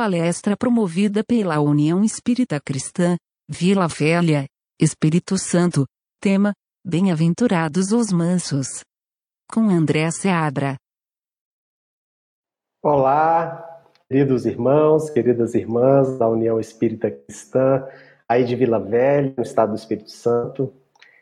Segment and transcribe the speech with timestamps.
[0.00, 4.46] palestra promovida pela União Espírita Cristã, Vila Velha,
[4.80, 5.84] Espírito Santo,
[6.18, 8.80] tema, Bem-aventurados os mansos.
[9.52, 10.76] Com André Seabra.
[12.82, 17.86] Olá, queridos irmãos, queridas irmãs da União Espírita Cristã,
[18.26, 20.72] aí de Vila Velha, no estado do Espírito Santo.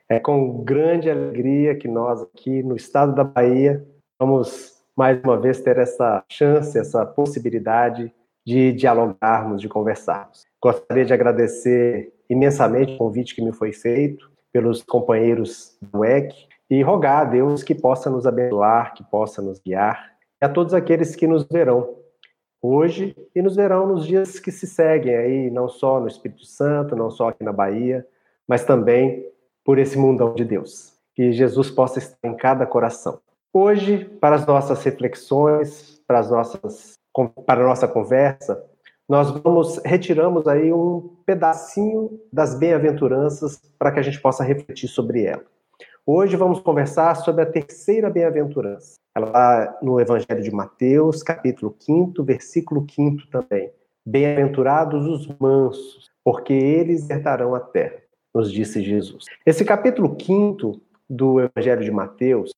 [0.08, 3.84] É com grande alegria que nós aqui no estado da Bahia
[4.20, 8.14] vamos mais uma vez ter essa chance, essa possibilidade
[8.48, 10.46] de dialogarmos, de conversarmos.
[10.58, 16.34] Gostaria de agradecer imensamente o convite que me foi feito pelos companheiros do EC
[16.70, 20.72] e rogar a Deus que possa nos abençoar, que possa nos guiar, e a todos
[20.72, 21.96] aqueles que nos verão
[22.62, 26.96] hoje e nos verão nos dias que se seguem aí, não só no Espírito Santo,
[26.96, 28.06] não só aqui na Bahia,
[28.48, 29.26] mas também
[29.62, 30.94] por esse mundão de Deus.
[31.14, 33.20] Que Jesus possa estar em cada coração.
[33.52, 38.62] Hoje, para as nossas reflexões, para as nossas para a nossa conversa,
[39.08, 45.24] nós vamos retiramos aí um pedacinho das bem-aventuranças para que a gente possa refletir sobre
[45.24, 45.42] ela.
[46.06, 48.94] Hoje vamos conversar sobre a terceira bem-aventurança.
[49.14, 53.70] Ela está no Evangelho de Mateus, capítulo 5, versículo 5 também.
[54.06, 58.00] Bem-aventurados os mansos, porque eles herdarão a terra,
[58.34, 59.24] nos disse Jesus.
[59.44, 60.80] Esse capítulo 5
[61.10, 62.52] do Evangelho de Mateus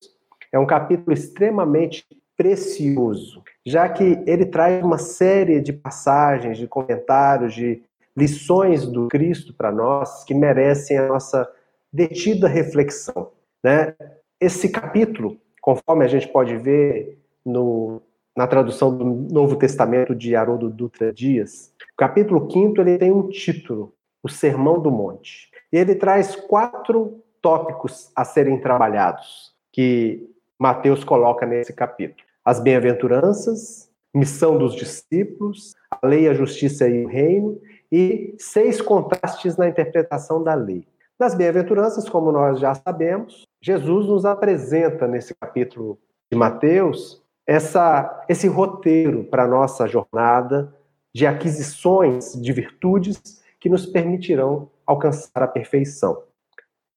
[0.53, 2.05] é um capítulo extremamente
[2.41, 7.83] precioso, já que ele traz uma série de passagens, de comentários, de
[8.17, 11.47] lições do Cristo para nós que merecem a nossa
[11.93, 13.31] detida reflexão.
[13.63, 13.95] Né?
[14.41, 18.01] Esse capítulo, conforme a gente pode ver no,
[18.35, 23.29] na tradução do Novo Testamento de Haroldo Dutra Dias, o capítulo 5 ele tem um
[23.29, 25.51] título, o Sermão do Monte.
[25.71, 30.27] E ele traz quatro tópicos a serem trabalhados, que
[30.59, 37.07] Mateus coloca nesse capítulo as bem-aventuranças, missão dos discípulos, a lei, a justiça e o
[37.07, 37.61] reino,
[37.93, 40.85] e seis contrastes na interpretação da lei.
[41.17, 45.97] Nas bem-aventuranças, como nós já sabemos, Jesus nos apresenta nesse capítulo
[46.29, 50.75] de Mateus essa, esse roteiro para a nossa jornada
[51.15, 56.21] de aquisições de virtudes que nos permitirão alcançar a perfeição.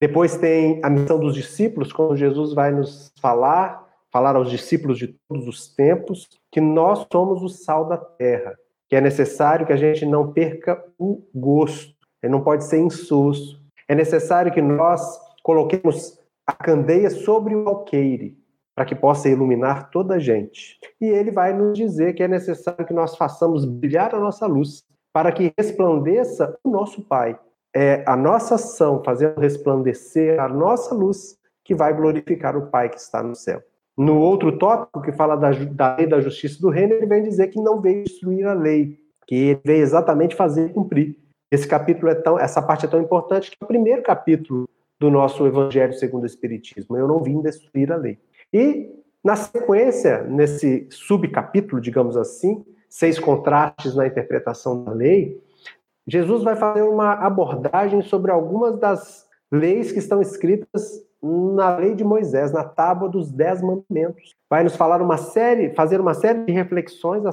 [0.01, 3.82] Depois tem a missão dos discípulos, quando Jesus vai nos falar
[4.13, 8.55] falar aos discípulos de todos os tempos que nós somos o sal da terra,
[8.87, 13.59] que é necessário que a gente não perca o gosto, ele não pode ser insosso.
[13.87, 18.37] É necessário que nós coloquemos a candeia sobre o alqueire,
[18.75, 20.79] para que possa iluminar toda a gente.
[21.01, 24.83] E ele vai nos dizer que é necessário que nós façamos brilhar a nossa luz,
[25.11, 27.39] para que resplandeça o nosso Pai.
[27.75, 32.97] É a nossa ação fazendo resplandecer a nossa luz que vai glorificar o Pai que
[32.97, 33.63] está no céu.
[33.97, 37.47] No outro tópico, que fala da, da lei da justiça do reino, ele vem dizer
[37.47, 41.15] que não veio destruir a lei, que ele veio exatamente fazer cumprir.
[41.51, 44.67] Esse capítulo é tão, essa parte é tão importante que é o primeiro capítulo
[44.99, 46.97] do nosso Evangelho segundo o Espiritismo.
[46.97, 48.17] Eu não vim destruir a lei.
[48.51, 48.89] E,
[49.23, 55.39] na sequência, nesse subcapítulo, digamos assim, seis contrastes na interpretação da lei,
[56.07, 62.03] Jesus vai fazer uma abordagem sobre algumas das leis que estão escritas na lei de
[62.03, 64.35] Moisés, na tábua dos dez mandamentos.
[64.49, 67.23] Vai nos falar uma série, fazer uma série de reflexões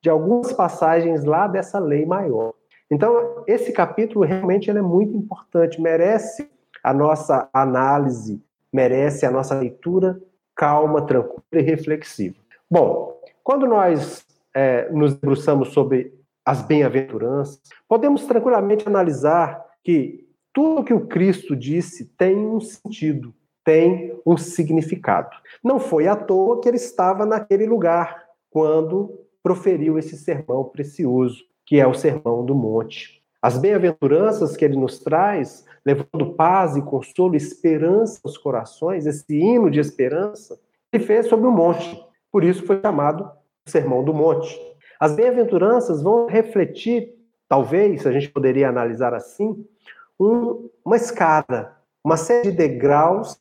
[0.00, 2.54] de algumas passagens lá dessa lei maior.
[2.88, 6.48] Então, esse capítulo realmente é muito importante, merece
[6.82, 10.20] a nossa análise, merece a nossa leitura
[10.54, 12.36] calma, tranquila e reflexiva.
[12.70, 14.24] Bom, quando nós
[14.54, 16.12] é, nos debruçamos sobre
[16.44, 23.32] as bem-aventuranças, podemos tranquilamente analisar que tudo que o Cristo disse tem um sentido
[23.70, 25.30] tem um significado.
[25.62, 31.78] Não foi à toa que ele estava naquele lugar quando proferiu esse sermão precioso, que
[31.78, 33.22] é o Sermão do Monte.
[33.40, 39.70] As bem-aventuranças que ele nos traz, levando paz e consolo, esperança aos corações, esse hino
[39.70, 40.58] de esperança,
[40.92, 42.04] ele fez sobre o monte.
[42.32, 43.30] Por isso foi chamado
[43.64, 44.58] Sermão do Monte.
[44.98, 47.14] As bem-aventuranças vão refletir,
[47.48, 49.64] talvez, a gente poderia analisar assim,
[50.18, 53.38] um, uma escada uma série de degraus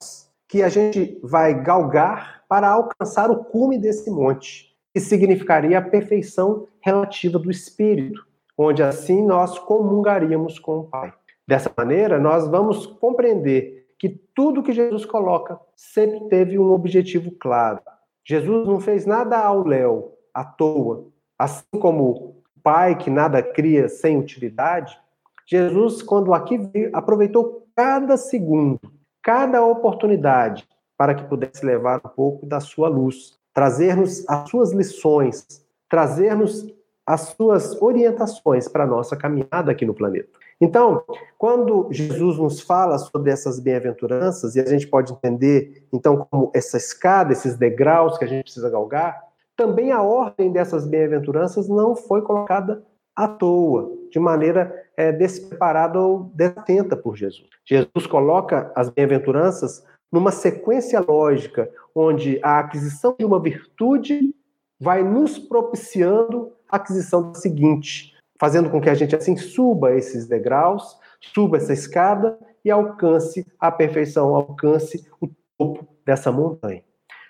[0.47, 6.67] que a gente vai galgar para alcançar o cume desse monte, que significaria a perfeição
[6.81, 8.25] relativa do espírito,
[8.57, 11.13] onde assim nós comungaríamos com o Pai.
[11.47, 17.79] Dessa maneira, nós vamos compreender que tudo que Jesus coloca sempre teve um objetivo claro.
[18.25, 21.07] Jesus não fez nada ao léu, à toa.
[21.37, 24.99] Assim como o Pai que nada cria sem utilidade,
[25.45, 28.77] Jesus, quando aqui veio, aproveitou cada segundo,
[29.23, 30.67] cada oportunidade
[30.97, 35.45] para que pudesse levar um pouco da sua luz, trazer-nos as suas lições,
[35.87, 36.67] trazer-nos
[37.07, 40.27] as suas orientações para a nossa caminhada aqui no planeta.
[40.59, 41.01] Então,
[41.37, 46.75] quando Jesus nos fala sobre essas bem-aventuranças, e a gente pode entender, então, como essa
[46.75, 49.23] escada, esses degraus que a gente precisa galgar,
[49.55, 52.83] também a ordem dessas bem-aventuranças não foi colocada
[53.19, 57.49] à toa, de maneira é, despreparada ou desatenta por Jesus.
[57.65, 64.33] Jesus coloca as bem-aventuranças numa sequência lógica, onde a aquisição de uma virtude
[64.79, 70.25] vai nos propiciando a aquisição da seguinte, fazendo com que a gente assim suba esses
[70.25, 75.27] degraus, suba essa escada e alcance a perfeição, alcance o
[75.57, 76.81] topo dessa montanha.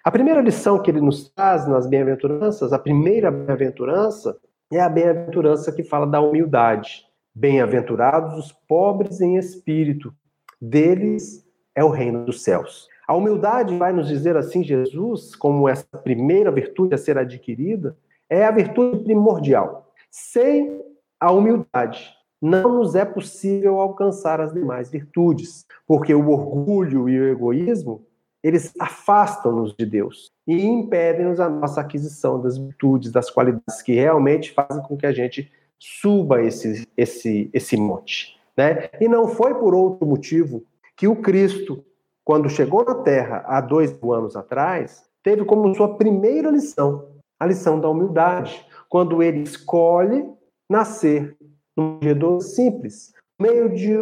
[0.05, 4.37] A primeira lição que ele nos traz nas bem-aventuranças, a primeira bem-aventurança,
[4.71, 7.05] é a bem-aventurança que fala da humildade.
[7.33, 10.13] Bem-aventurados os pobres em espírito,
[10.61, 12.87] deles é o reino dos céus.
[13.07, 17.97] A humildade, vai nos dizer assim Jesus, como essa primeira virtude a ser adquirida,
[18.29, 19.91] é a virtude primordial.
[20.11, 20.83] Sem
[21.19, 27.27] a humildade, não nos é possível alcançar as demais virtudes, porque o orgulho e o
[27.27, 28.05] egoísmo,
[28.43, 34.51] eles afastam-nos de Deus e impedem-nos a nossa aquisição das virtudes, das qualidades que realmente
[34.51, 38.39] fazem com que a gente suba esse, esse, esse monte.
[38.57, 38.89] Né?
[38.99, 40.63] E não foi por outro motivo
[40.95, 41.83] que o Cristo,
[42.23, 47.07] quando chegou na Terra há dois anos atrás, teve como sua primeira lição
[47.39, 50.29] a lição da humildade, quando ele escolhe
[50.69, 51.37] nascer
[51.75, 53.95] num manjedouro simples, no meio de,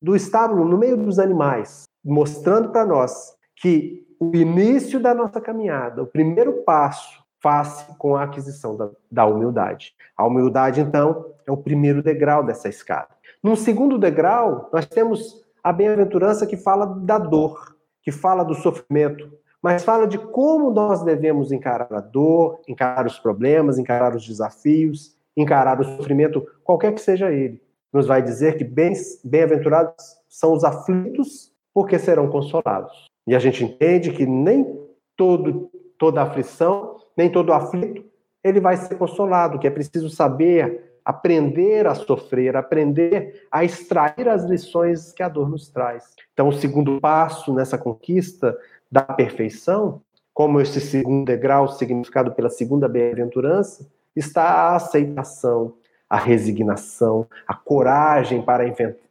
[0.00, 6.02] do estábulo, no meio dos animais, mostrando para nós que o início da nossa caminhada,
[6.02, 9.94] o primeiro passo, faz com a aquisição da, da humildade.
[10.16, 13.08] A humildade, então, é o primeiro degrau dessa escada.
[13.40, 19.32] Num segundo degrau, nós temos a bem-aventurança que fala da dor, que fala do sofrimento,
[19.62, 25.16] mas fala de como nós devemos encarar a dor, encarar os problemas, encarar os desafios,
[25.36, 27.62] encarar o sofrimento, qualquer que seja ele.
[27.92, 33.11] Nos vai dizer que bem-aventurados são os aflitos, porque serão consolados.
[33.26, 34.80] E a gente entende que nem
[35.16, 38.04] todo, toda aflição, nem todo aflito,
[38.42, 44.44] ele vai ser consolado, que é preciso saber aprender a sofrer, aprender a extrair as
[44.44, 46.14] lições que a dor nos traz.
[46.32, 48.56] Então, o segundo passo nessa conquista
[48.90, 50.00] da perfeição,
[50.32, 55.74] como esse segundo degrau significado pela segunda bem-aventurança, está a aceitação,
[56.08, 58.64] a resignação, a coragem para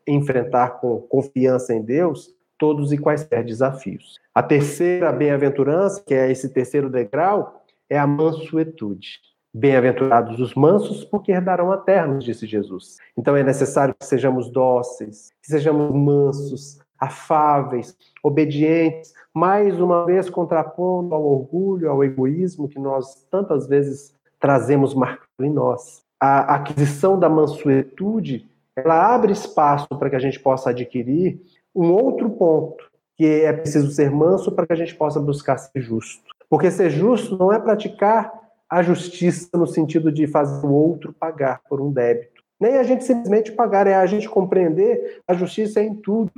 [0.08, 4.20] enfrentar com confiança em Deus todos e quaisquer desafios.
[4.36, 9.20] A terceira bem-aventurança, que é esse terceiro degrau, é a mansuetude.
[9.52, 12.98] Bem-aventurados os mansos, porque herdarão a terra, disse Jesus.
[13.18, 21.16] Então é necessário que sejamos dóceis, que sejamos mansos, afáveis, obedientes, mais uma vez contrapondo
[21.16, 26.04] ao orgulho, ao egoísmo que nós tantas vezes trazemos marcado em nós.
[26.20, 31.42] A aquisição da mansuetude, ela abre espaço para que a gente possa adquirir
[31.76, 32.84] um outro ponto,
[33.18, 36.24] que é preciso ser manso para que a gente possa buscar ser justo.
[36.50, 38.32] Porque ser justo não é praticar
[38.70, 42.42] a justiça no sentido de fazer o outro pagar por um débito.
[42.60, 46.32] Nem a gente simplesmente pagar, é a gente compreender a justiça em tudo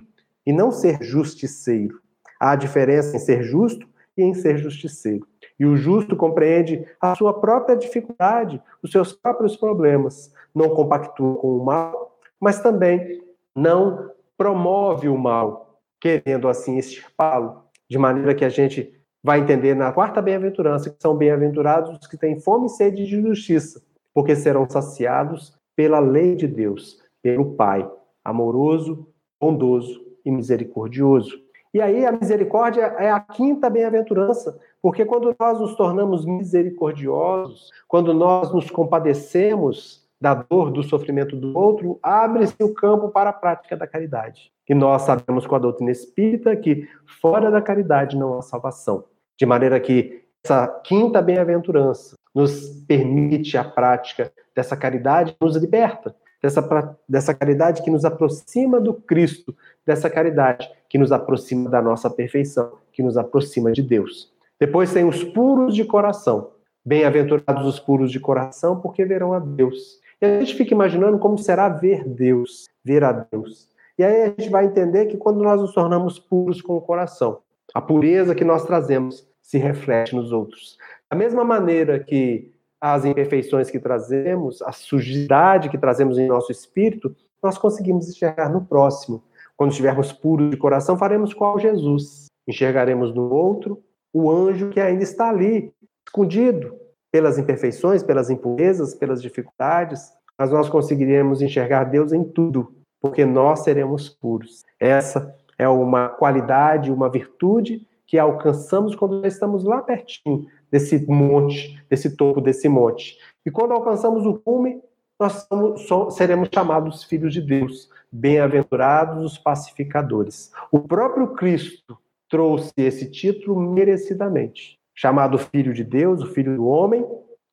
[0.45, 1.99] e não ser justiceiro.
[2.39, 3.87] Há diferença em ser justo
[4.17, 5.27] e em ser justiceiro.
[5.59, 10.31] E o justo compreende a sua própria dificuldade, os seus próprios problemas.
[10.53, 13.21] Não compactua com o mal, mas também
[13.55, 17.63] não promove o mal, querendo assim extirpá-lo.
[17.89, 22.17] De maneira que a gente vai entender na quarta bem-aventurança que são bem-aventurados os que
[22.17, 23.81] têm fome e sede de justiça,
[24.13, 27.89] porque serão saciados pela lei de Deus, pelo Pai,
[28.23, 29.07] amoroso,
[29.39, 31.41] bondoso e misericordioso.
[31.73, 38.13] E aí a misericórdia é a quinta bem-aventurança, porque quando nós nos tornamos misericordiosos, quando
[38.13, 43.75] nós nos compadecemos da dor, do sofrimento do outro, abre-se o campo para a prática
[43.75, 44.53] da caridade.
[44.69, 46.87] E nós sabemos com a doutrina espírita que
[47.19, 49.03] fora da caridade não há salvação.
[49.37, 56.97] De maneira que essa quinta bem-aventurança nos permite a prática dessa caridade, nos liberta dessa,
[57.07, 59.53] dessa caridade que nos aproxima do Cristo,
[59.85, 64.31] dessa caridade que nos aproxima da nossa perfeição, que nos aproxima de Deus.
[64.57, 66.51] Depois tem os puros de coração.
[66.85, 70.01] Bem-aventurados os puros de coração, porque verão a Deus.
[70.23, 73.67] E a gente fica imaginando como será ver Deus, ver a Deus.
[73.99, 77.39] E aí a gente vai entender que quando nós nos tornamos puros com o coração,
[77.73, 80.77] a pureza que nós trazemos se reflete nos outros.
[81.11, 87.13] Da mesma maneira que as imperfeições que trazemos, a sujidade que trazemos em nosso espírito,
[87.43, 89.21] nós conseguimos enxergar no próximo.
[89.57, 92.27] Quando estivermos puros de coração, faremos qual Jesus.
[92.47, 95.73] Enxergaremos no outro o anjo que ainda está ali,
[96.07, 96.77] escondido,
[97.13, 103.59] pelas imperfeições, pelas impurezas, pelas dificuldades, mas nós conseguiremos enxergar Deus em tudo, porque nós
[103.59, 104.65] seremos puros.
[104.79, 112.17] Essa é uma qualidade, uma virtude que alcançamos quando estamos lá pertinho desse monte, desse
[112.17, 113.19] topo desse monte.
[113.45, 114.81] E quando alcançamos o cume,
[115.19, 115.47] nós
[115.87, 120.51] somos, seremos chamados filhos de Deus, bem-aventurados os pacificadores.
[120.71, 121.95] O próprio Cristo
[122.27, 124.81] trouxe esse título merecidamente.
[124.95, 127.05] Chamado Filho de Deus, o Filho do Homem,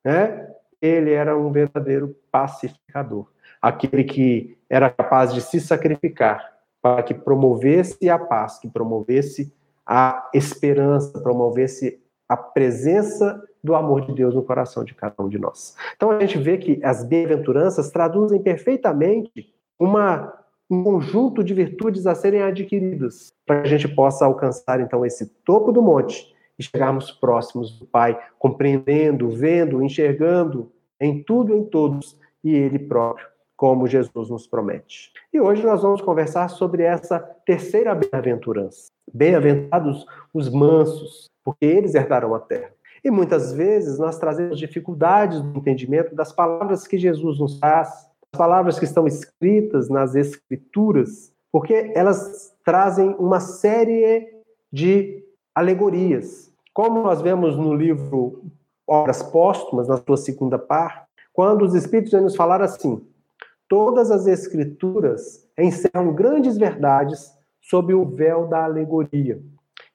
[0.03, 0.47] né?
[0.81, 3.27] ele era um verdadeiro pacificador.
[3.61, 9.53] Aquele que era capaz de se sacrificar para que promovesse a paz, que promovesse
[9.85, 15.37] a esperança, promovesse a presença do amor de Deus no coração de cada um de
[15.37, 15.75] nós.
[15.95, 20.33] Então a gente vê que as bem-aventuranças traduzem perfeitamente uma
[20.69, 25.25] um conjunto de virtudes a serem adquiridas, para que a gente possa alcançar então esse
[25.43, 32.17] topo do monte e chegarmos próximos do Pai, compreendendo, vendo, enxergando em tudo em todos
[32.43, 35.11] e Ele próprio, como Jesus nos promete.
[35.33, 38.87] E hoje nós vamos conversar sobre essa terceira bem-aventurança.
[39.13, 42.71] Bem-aventurados os mansos, porque eles herdarão a terra.
[43.03, 47.89] E muitas vezes nós trazemos dificuldades no entendimento das palavras que Jesus nos traz,
[48.31, 54.41] as palavras que estão escritas nas Escrituras, porque elas trazem uma série
[54.71, 55.20] de
[55.53, 56.51] alegorias.
[56.73, 58.43] Como nós vemos no livro
[58.87, 63.05] Obras Póstumas, na sua segunda parte, quando os Espíritos vêm nos falar assim:
[63.67, 67.31] todas as Escrituras encerram grandes verdades
[67.61, 69.41] sob o véu da alegoria.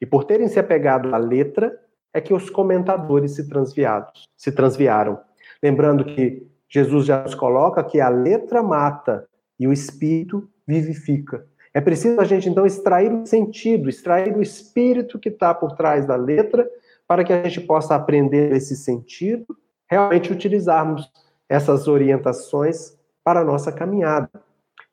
[0.01, 1.79] E por terem se apegado à letra,
[2.13, 5.19] é que os comentadores se transviados, se transviaram.
[5.63, 9.27] Lembrando que Jesus já nos coloca que a letra mata
[9.59, 11.47] e o espírito vivifica.
[11.77, 16.07] É preciso a gente então extrair o sentido, extrair o espírito que está por trás
[16.07, 16.67] da letra,
[17.07, 19.55] para que a gente possa aprender esse sentido,
[19.87, 21.07] realmente utilizarmos
[21.47, 24.31] essas orientações para a nossa caminhada.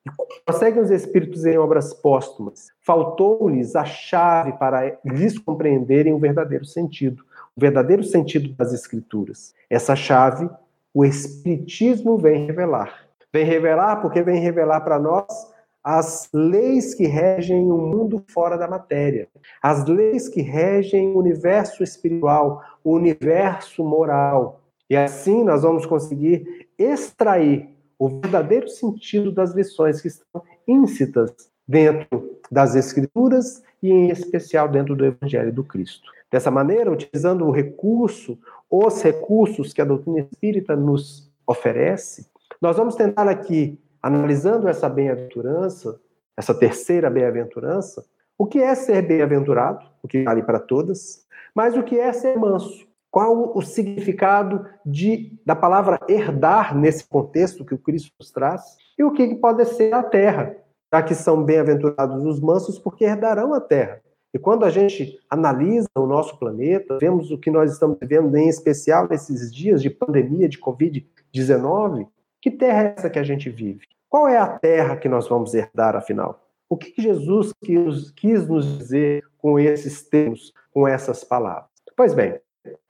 [0.05, 0.09] E
[0.45, 2.67] conseguem os espíritos em obras póstumas.
[2.81, 7.23] Faltou-lhes a chave para lhes compreenderem o verdadeiro sentido,
[7.55, 9.55] o verdadeiro sentido das escrituras.
[9.69, 10.49] Essa chave
[10.93, 13.05] o Espiritismo vem revelar.
[13.31, 15.52] Vem revelar porque vem revelar para nós
[15.83, 19.27] as leis que regem o mundo fora da matéria,
[19.61, 24.61] as leis que regem o universo espiritual, o universo moral.
[24.89, 31.31] E assim nós vamos conseguir extrair o verdadeiro sentido das lições que estão íncitas
[31.67, 36.09] dentro das Escrituras e, em especial, dentro do Evangelho do Cristo.
[36.31, 38.37] Dessa maneira, utilizando o recurso,
[38.69, 42.27] os recursos que a doutrina espírita nos oferece,
[42.61, 45.97] nós vamos tentar aqui, analisando essa bem-aventurança,
[46.37, 48.03] essa terceira bem-aventurança,
[48.37, 52.37] o que é ser bem-aventurado, o que vale para todas, mas o que é ser
[52.37, 52.85] manso.
[53.09, 58.75] Qual o significado de, da palavra herdar nesse contexto que o Cristo nos traz?
[58.97, 60.57] E o que pode ser a terra,
[60.91, 64.01] já que são bem-aventurados os mansos, porque herdarão a terra.
[64.33, 68.49] E quando a gente analisa o nosso planeta, vemos o que nós estamos vivendo, em
[68.49, 72.07] especial nesses dias de pandemia de Covid-19,
[72.41, 73.85] que terra é essa que a gente vive?
[74.13, 76.39] Qual é a terra que nós vamos herdar, afinal?
[76.69, 81.71] O que Jesus quis, quis nos dizer com esses termos, com essas palavras?
[81.97, 82.39] Pois bem,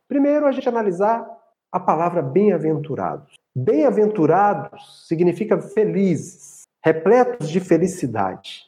[0.05, 1.25] primeiro a gente analisar
[1.71, 3.35] a palavra bem-aventurados.
[3.55, 8.65] Bem-aventurados significa felizes, repletos de felicidade.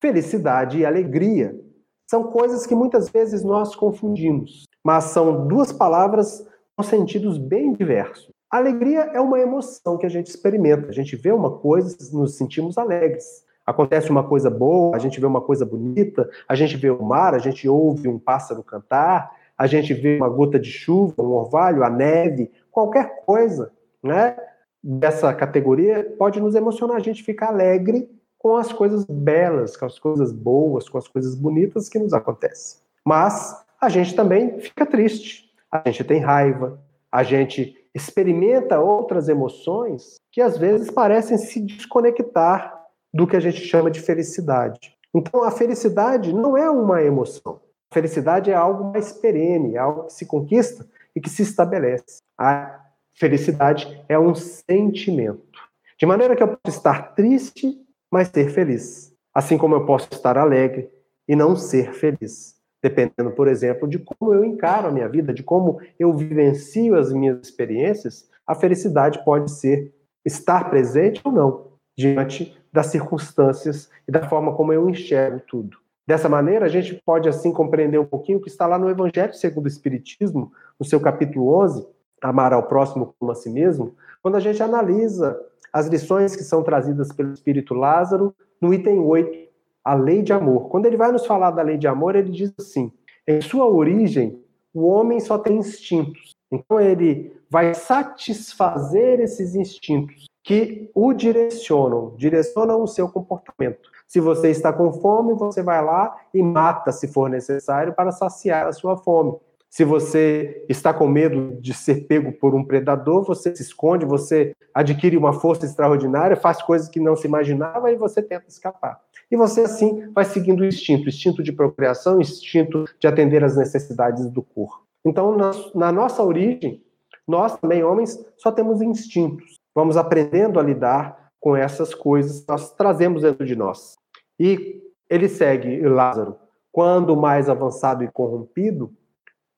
[0.00, 1.60] Felicidade e alegria
[2.08, 8.30] são coisas que muitas vezes nós confundimos, mas são duas palavras com sentidos bem diversos.
[8.50, 10.88] Alegria é uma emoção que a gente experimenta.
[10.88, 13.44] A gente vê uma coisa, nos sentimos alegres.
[13.66, 17.34] Acontece uma coisa boa, a gente vê uma coisa bonita, a gente vê o mar,
[17.34, 21.84] a gente ouve um pássaro cantar, a gente vê uma gota de chuva, um orvalho,
[21.84, 23.70] a neve, qualquer coisa,
[24.02, 24.34] né?
[24.82, 29.98] Dessa categoria pode nos emocionar, a gente fica alegre com as coisas belas, com as
[29.98, 32.80] coisas boas, com as coisas bonitas que nos acontecem.
[33.04, 36.80] Mas a gente também fica triste, a gente tem raiva,
[37.12, 42.78] a gente experimenta outras emoções que às vezes parecem se desconectar
[43.12, 44.94] do que a gente chama de felicidade.
[45.14, 47.60] Então a felicidade não é uma emoção.
[47.90, 52.18] A felicidade é algo mais perene, é algo que se conquista e que se estabelece.
[52.38, 52.80] A
[53.14, 55.58] felicidade é um sentimento.
[55.98, 57.76] De maneira que eu posso estar triste
[58.10, 59.14] mas ser feliz.
[59.34, 60.90] Assim como eu posso estar alegre
[61.26, 62.56] e não ser feliz.
[62.82, 67.12] Dependendo, por exemplo, de como eu encaro a minha vida, de como eu vivencio as
[67.12, 69.92] minhas experiências, a felicidade pode ser
[70.24, 75.78] estar presente ou não diante das circunstâncias e da forma como eu enxergo tudo.
[76.06, 79.34] Dessa maneira, a gente pode assim compreender um pouquinho o que está lá no Evangelho
[79.34, 81.86] segundo o Espiritismo, no seu capítulo 11,
[82.22, 85.38] amar ao próximo como a si mesmo, quando a gente analisa
[85.72, 89.47] as lições que são trazidas pelo Espírito Lázaro no item 8,
[89.84, 90.68] a lei de amor.
[90.68, 92.92] Quando ele vai nos falar da lei de amor, ele diz assim:
[93.26, 94.42] em sua origem,
[94.72, 96.34] o homem só tem instintos.
[96.50, 103.90] Então ele vai satisfazer esses instintos que o direcionam, direcionam o seu comportamento.
[104.06, 108.66] Se você está com fome, você vai lá e mata, se for necessário, para saciar
[108.66, 109.36] a sua fome.
[109.68, 114.54] Se você está com medo de ser pego por um predador, você se esconde, você
[114.72, 118.98] adquire uma força extraordinária, faz coisas que não se imaginava e você tenta escapar.
[119.30, 124.30] E você, assim, vai seguindo o instinto, instinto de procriação, instinto de atender às necessidades
[124.30, 124.82] do corpo.
[125.04, 126.82] Então, na, na nossa origem,
[127.26, 129.56] nós também, homens, só temos instintos.
[129.74, 133.94] Vamos aprendendo a lidar com essas coisas que nós trazemos dentro de nós.
[134.40, 136.36] E ele segue, Lázaro,
[136.72, 138.92] quando mais avançado e corrompido,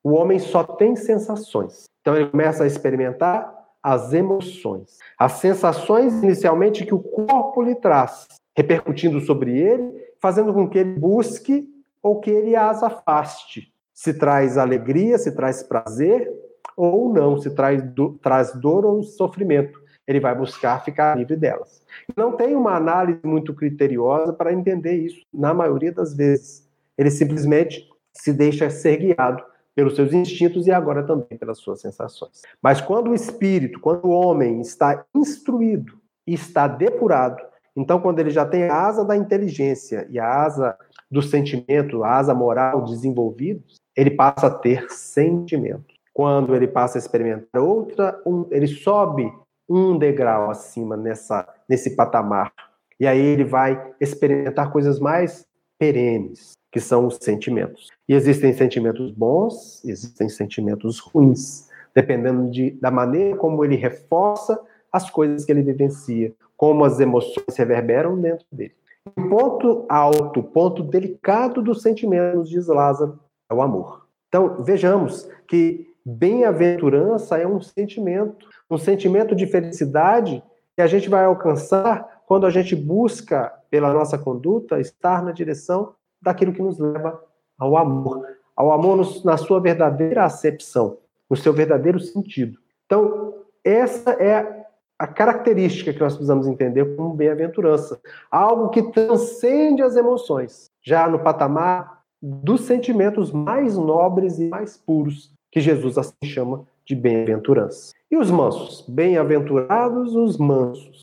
[0.02, 1.84] o homem só tem sensações.
[2.00, 4.98] Então ele começa a experimentar as emoções.
[5.18, 8.26] As sensações inicialmente que o corpo lhe traz,
[8.60, 9.90] repercutindo sobre ele,
[10.20, 11.66] fazendo com que ele busque
[12.02, 13.72] ou que ele as afaste.
[13.94, 16.30] Se traz alegria, se traz prazer
[16.76, 19.80] ou não, se traz, do, traz dor ou sofrimento.
[20.06, 21.82] Ele vai buscar ficar livre delas.
[22.14, 26.68] Não tem uma análise muito criteriosa para entender isso, na maioria das vezes.
[26.98, 29.42] Ele simplesmente se deixa ser guiado
[29.74, 32.42] pelos seus instintos e agora também pelas suas sensações.
[32.60, 38.30] Mas quando o espírito, quando o homem está instruído e está depurado, então quando ele
[38.30, 40.76] já tem a asa da inteligência e a asa
[41.10, 45.94] do sentimento, a asa moral desenvolvidos, ele passa a ter sentimento.
[46.12, 49.32] Quando ele passa a experimentar outra, um, ele sobe
[49.68, 52.52] um degrau acima nessa, nesse patamar.
[52.98, 55.46] E aí ele vai experimentar coisas mais
[55.78, 57.88] perenes, que são os sentimentos.
[58.08, 64.60] E existem sentimentos bons, existem sentimentos ruins, dependendo de, da maneira como ele reforça
[64.92, 68.74] as coisas que ele vivencia, como as emoções reverberam dentro dele.
[69.16, 73.18] O ponto alto, ponto delicado dos sentimentos, diz Lázaro,
[73.50, 74.06] é o amor.
[74.28, 80.42] Então, vejamos que bem-aventurança é um sentimento, um sentimento de felicidade
[80.76, 85.94] que a gente vai alcançar quando a gente busca, pela nossa conduta, estar na direção
[86.20, 87.24] daquilo que nos leva
[87.58, 92.58] ao amor, ao amor na sua verdadeira acepção, no seu verdadeiro sentido.
[92.84, 93.32] Então,
[93.64, 94.59] essa é
[95.00, 97.98] a característica que nós precisamos entender como bem-aventurança,
[98.30, 105.32] algo que transcende as emoções, já no patamar dos sentimentos mais nobres e mais puros,
[105.50, 107.94] que Jesus assim chama de bem-aventurança.
[108.10, 108.84] E os mansos?
[108.86, 111.00] Bem-aventurados os mansos.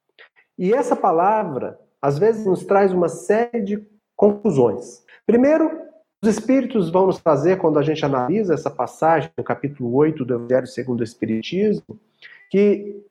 [0.60, 3.84] E essa palavra, às vezes, nos traz uma série de
[4.16, 5.04] conclusões.
[5.26, 5.72] Primeiro,
[6.24, 10.36] os Espíritos vão nos trazer, quando a gente analisa essa passagem, no capítulo 8 do
[10.36, 12.00] Evangelho segundo o Espiritismo,
[12.52, 13.04] que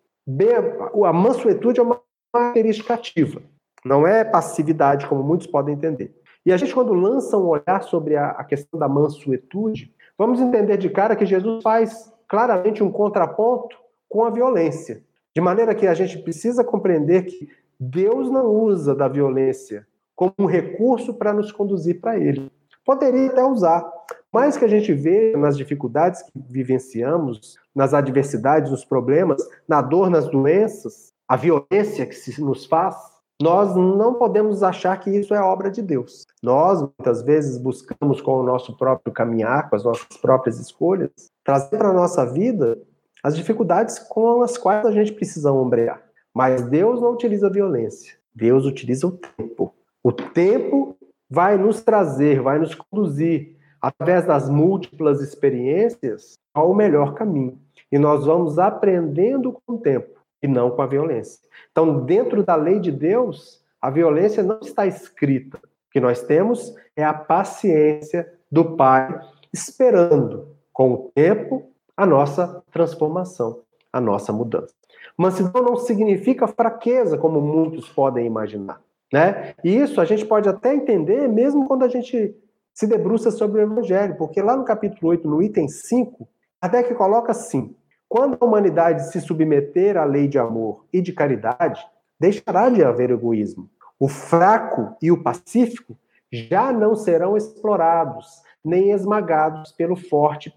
[1.04, 2.00] a mansuetude é uma
[2.32, 3.42] característica ativa,
[3.84, 6.14] não é passividade, como muitos podem entender.
[6.44, 10.88] E a gente, quando lança um olhar sobre a, questão da mansuetude, vamos entender de
[10.88, 13.76] cara que Jesus faz claramente um contraponto
[14.08, 15.02] com a violência.
[15.34, 20.46] De maneira que a gente precisa compreender que Deus não usa da violência como um
[20.46, 22.50] recurso para nos conduzir para Ele.
[22.87, 23.85] Poderia até usar,
[24.33, 30.09] mas que a gente vê nas dificuldades que vivenciamos, nas adversidades, nos problemas, na dor,
[30.09, 32.96] nas doenças, a violência que se nos faz,
[33.42, 36.27] nós não podemos achar que isso é obra de Deus.
[36.42, 41.11] Nós, muitas vezes, buscamos com o nosso próprio caminhar, com as nossas próprias escolhas,
[41.44, 42.79] trazer para a nossa vida
[43.22, 46.01] as dificuldades com as quais a gente precisa ombrear.
[46.33, 49.75] Mas Deus não utiliza violência, Deus utiliza o tempo.
[50.03, 50.95] O tempo
[51.28, 57.58] vai nos trazer, vai nos conduzir, através das múltiplas experiências, ao melhor caminho.
[57.90, 61.40] E nós vamos aprendendo com o tempo e não com a violência.
[61.70, 65.58] Então, dentro da lei de Deus, a violência não está escrita.
[65.58, 69.20] O que nós temos é a paciência do Pai,
[69.52, 73.60] esperando, com o tempo, a nossa transformação,
[73.92, 74.74] a nossa mudança.
[75.16, 78.80] Mansidão não significa fraqueza, como muitos podem imaginar.
[79.12, 79.54] Né?
[79.62, 82.34] E isso a gente pode até entender mesmo quando a gente
[82.74, 86.28] se debruça sobre o Evangelho, porque lá no capítulo 8, no item 5,
[86.60, 87.74] até que coloca assim:
[88.08, 91.80] quando a humanidade se submeter à lei de amor e de caridade,
[92.18, 93.70] deixará de haver egoísmo.
[93.98, 95.96] O fraco e o pacífico
[96.30, 100.52] já não serão explorados, nem esmagados pelo forte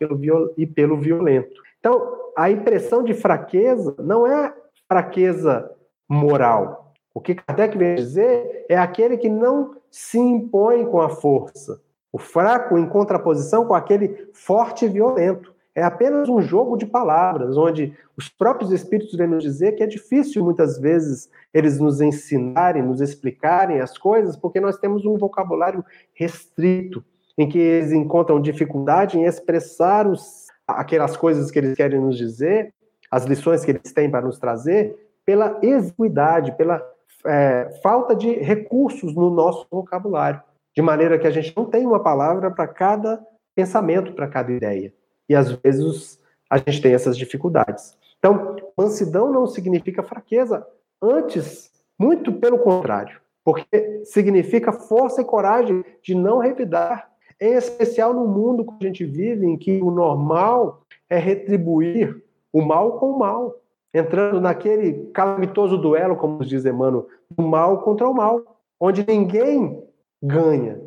[0.58, 1.62] e pelo violento.
[1.80, 4.54] Então, a impressão de fraqueza não é
[4.88, 5.72] fraqueza
[6.10, 11.82] moral, o que Kardec vem dizer é aquele que não se impõe com a força.
[12.12, 15.54] O fraco em contraposição com aquele forte e violento.
[15.76, 19.88] é apenas um jogo de palavras, onde os próprios Espíritos vêm nos dizer que é
[19.88, 25.86] difícil muitas vezes eles nos ensinarem, nos explicarem as coisas, porque nós temos um vocabulário
[26.14, 27.04] restrito,
[27.38, 32.74] em que eles encontram dificuldade em expressar os, aquelas coisas que eles querem nos dizer,
[33.10, 36.84] as lições que eles têm para nos trazer, pela exiguidade, pela
[37.26, 40.42] é, falta de recursos no nosso vocabulário,
[40.76, 43.24] de maneira que a gente não tem uma palavra para cada
[43.56, 44.94] pensamento, para cada ideia.
[45.28, 47.98] E às vezes a gente tem essas dificuldades.
[48.18, 50.66] Então, mansidão não significa fraqueza,
[51.02, 58.28] antes, muito pelo contrário, porque significa força e coragem de não revidar, em especial no
[58.28, 63.20] mundo que a gente vive, em que o normal é retribuir o mal com o
[63.20, 63.56] mal,
[63.94, 69.84] entrando naquele calamitoso duelo, como diz Emmanuel, do mal contra o mal, onde ninguém
[70.22, 70.80] ganha,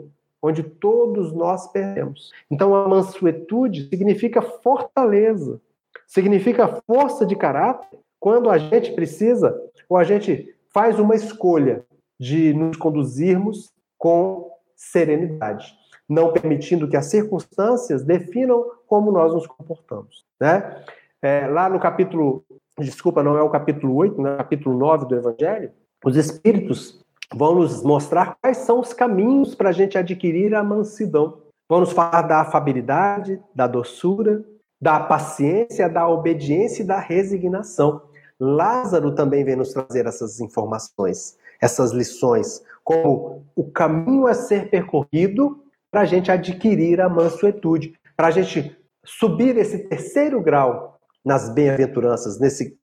[0.42, 2.30] onde todos nós perdemos.
[2.50, 5.60] Então, a mansuetude significa fortaleza,
[6.06, 11.84] significa força de caráter quando a gente precisa, ou a gente faz uma escolha
[12.18, 15.74] de nos conduzirmos com serenidade,
[16.08, 20.24] não permitindo que as circunstâncias definam como nós nos comportamos.
[20.40, 20.84] Né?
[21.20, 22.44] É, lá no capítulo,
[22.78, 25.70] desculpa, não é o capítulo 8, né, capítulo 9 do Evangelho,
[26.04, 27.00] os Espíritos
[27.34, 31.38] vão nos mostrar quais são os caminhos para a gente adquirir a mansidão.
[31.68, 34.44] Vão nos falar da afabilidade, da doçura,
[34.80, 38.02] da paciência, da obediência e da resignação.
[38.38, 45.62] Lázaro também vem nos trazer essas informações, essas lições, como o caminho a ser percorrido
[45.90, 50.91] para a gente adquirir a mansuetude, para a gente subir esse terceiro grau
[51.24, 52.78] nas bem-aventuranças, nesse,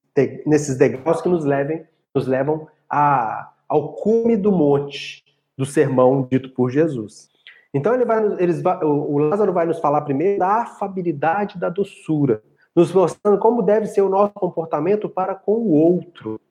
[0.45, 5.23] nesses degraus que nos, levem, nos levam a ao cume do monte
[5.55, 7.29] do sermão dito por Jesus.
[7.71, 12.41] Então ele vai, eles, o Lázaro vai nos falar primeiro da afabilidade, da doçura,
[12.75, 16.41] nos mostrando como deve ser o nosso comportamento para com o outro.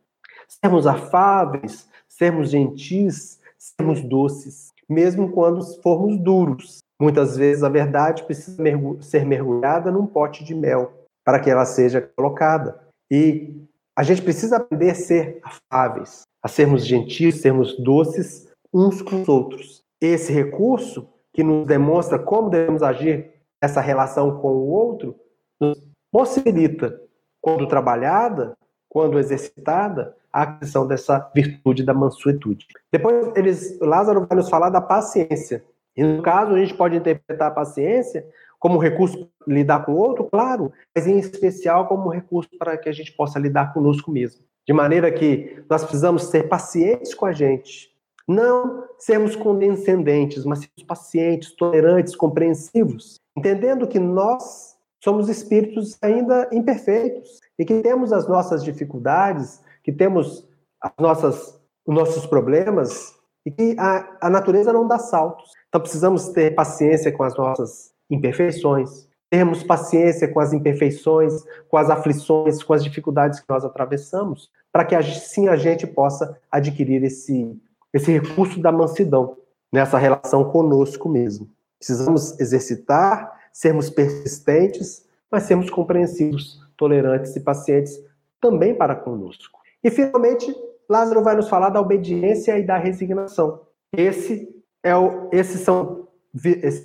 [0.46, 6.78] Sermos afáveis, sermos gentis, sermos doces, mesmo quando formos duros.
[7.00, 8.62] Muitas vezes a verdade precisa
[9.00, 10.97] ser mergulhada num pote de mel
[11.28, 12.80] para que ela seja colocada.
[13.10, 13.62] E
[13.94, 19.28] a gente precisa aprender a ser afáveis, a sermos gentis, sermos doces uns com os
[19.28, 19.84] outros.
[20.00, 25.16] Esse recurso que nos demonstra como devemos agir essa relação com o outro
[25.60, 25.78] nos
[26.10, 26.98] possibilita,
[27.42, 28.56] quando trabalhada,
[28.88, 32.66] quando exercitada, a aquisição dessa virtude da mansuetude.
[32.90, 35.62] Depois, eles, Lázaro vai nos falar da paciência.
[35.94, 38.26] E no caso, a gente pode interpretar a paciência
[38.58, 42.92] como recurso lidar com o outro, claro, mas em especial como recurso para que a
[42.92, 44.42] gente possa lidar conosco mesmo.
[44.66, 47.88] De maneira que nós precisamos ser pacientes com a gente.
[48.26, 53.18] Não sermos condescendentes, mas sermos pacientes, tolerantes, compreensivos.
[53.36, 60.46] Entendendo que nós somos espíritos ainda imperfeitos e que temos as nossas dificuldades, que temos
[60.82, 63.14] as nossas, os nossos problemas
[63.46, 65.50] e que a, a natureza não dá saltos.
[65.68, 71.90] Então precisamos ter paciência com as nossas imperfeições, termos paciência com as imperfeições, com as
[71.90, 77.56] aflições, com as dificuldades que nós atravessamos, para que assim a gente possa adquirir esse,
[77.92, 79.36] esse recurso da mansidão
[79.72, 81.48] nessa relação conosco mesmo.
[81.78, 87.98] Precisamos exercitar, sermos persistentes, mas sermos compreensivos, tolerantes e pacientes
[88.40, 89.58] também para conosco.
[89.82, 90.54] E finalmente,
[90.88, 93.60] Lázaro vai nos falar da obediência e da resignação.
[93.92, 94.48] Esse
[94.82, 96.07] é o, esses são,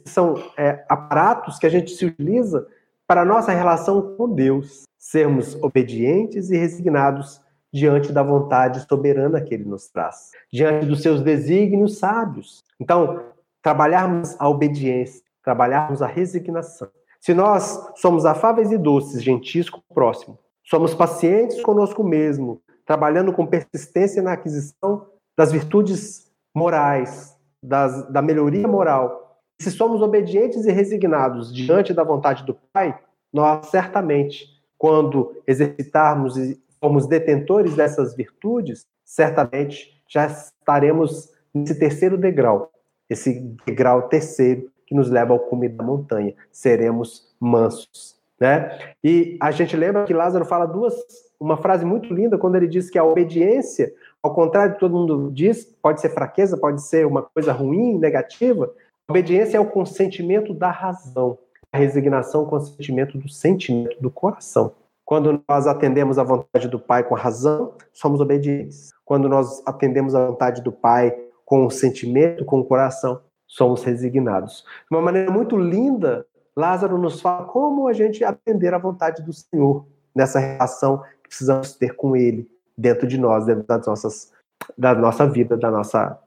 [0.06, 2.68] são é, aparatos que a gente se utiliza
[3.08, 4.84] para a nossa relação com Deus.
[4.98, 7.42] Sermos obedientes e resignados
[7.74, 12.64] diante da vontade soberana que ele nos traz, diante dos seus desígnios sábios.
[12.80, 13.24] Então,
[13.62, 16.88] trabalharmos a obediência, trabalharmos a resignação.
[17.20, 23.34] Se nós somos afáveis e doces, gentis com o próximo, somos pacientes conosco mesmo, trabalhando
[23.34, 29.23] com persistência na aquisição das virtudes morais, das, da melhoria moral,
[29.60, 32.98] se somos obedientes e resignados diante da vontade do Pai,
[33.32, 34.46] nós certamente,
[34.78, 42.72] quando exercitarmos e formos detentores dessas virtudes, certamente já estaremos nesse terceiro degrau,
[43.10, 46.36] esse degrau terceiro que nos leva ao cume da montanha.
[46.52, 48.78] Seremos mansos, né?
[49.04, 50.94] E a gente lembra que Lázaro fala duas,
[51.40, 55.32] uma frase muito linda quando ele diz que a obediência, ao contrário de todo mundo
[55.34, 58.72] diz, pode ser fraqueza, pode ser uma coisa ruim, negativa.
[59.10, 61.38] Obediência é o consentimento da razão,
[61.72, 64.76] a resignação, é o consentimento do sentimento do coração.
[65.04, 68.92] Quando nós atendemos à vontade do Pai com a razão, somos obedientes.
[69.04, 71.14] Quando nós atendemos à vontade do Pai
[71.46, 74.64] com o sentimento, com o coração, somos resignados.
[74.90, 79.34] De uma maneira muito linda, Lázaro nos fala como a gente atender à vontade do
[79.34, 79.86] Senhor
[80.16, 84.32] nessa relação que precisamos ter com Ele dentro de nós, dentro das nossas,
[84.78, 86.18] da nossa vida, da nossa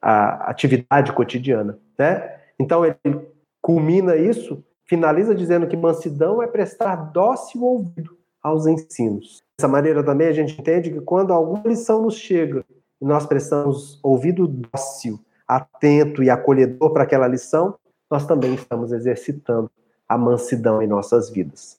[0.00, 2.36] atividade cotidiana, né?
[2.58, 3.28] Então ele
[3.60, 9.42] culmina isso, finaliza dizendo que mansidão é prestar dócil ouvido aos ensinos.
[9.58, 12.64] Dessa maneira também a gente entende que quando alguma lição nos chega
[13.00, 17.74] e nós prestamos ouvido dócil, atento e acolhedor para aquela lição,
[18.10, 19.70] nós também estamos exercitando
[20.08, 21.78] a mansidão em nossas vidas.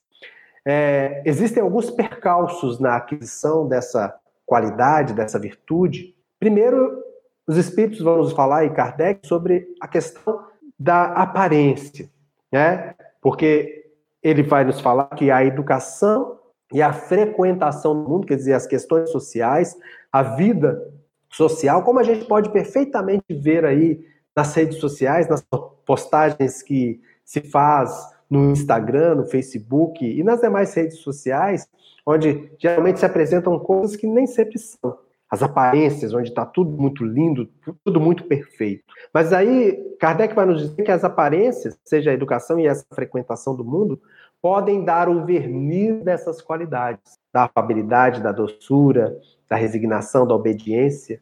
[0.64, 6.14] É, existem alguns percalços na aquisição dessa qualidade, dessa virtude.
[6.38, 7.02] Primeiro,
[7.50, 10.44] os espíritos vão nos falar, e Kardec, sobre a questão
[10.78, 12.08] da aparência,
[12.52, 12.94] né?
[13.20, 13.86] Porque
[14.22, 16.38] ele vai nos falar que a educação
[16.72, 19.76] e a frequentação do mundo, quer dizer, as questões sociais,
[20.12, 20.80] a vida
[21.28, 24.00] social, como a gente pode perfeitamente ver aí
[24.36, 25.44] nas redes sociais, nas
[25.84, 27.90] postagens que se faz
[28.30, 31.68] no Instagram, no Facebook e nas demais redes sociais,
[32.06, 35.09] onde geralmente se apresentam coisas que nem sempre são.
[35.30, 37.48] As aparências, onde está tudo muito lindo,
[37.84, 38.82] tudo muito perfeito.
[39.14, 43.54] Mas aí, Kardec vai nos dizer que as aparências, seja a educação e essa frequentação
[43.54, 44.00] do mundo,
[44.42, 49.16] podem dar o verniz dessas qualidades, da afabilidade, da doçura,
[49.48, 51.20] da resignação, da obediência,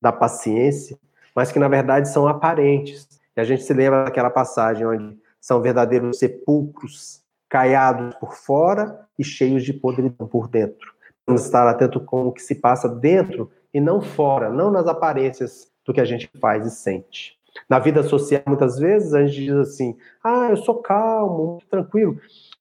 [0.00, 0.98] da paciência,
[1.34, 3.08] mas que na verdade são aparentes.
[3.36, 9.24] E a gente se lembra daquela passagem onde são verdadeiros sepulcros, caiados por fora e
[9.24, 10.92] cheios de podridão por dentro.
[11.34, 15.92] Estar atento com o que se passa dentro e não fora, não nas aparências do
[15.92, 17.38] que a gente faz e sente.
[17.68, 22.18] Na vida social, muitas vezes, a gente diz assim: ah, eu sou calmo, muito tranquilo.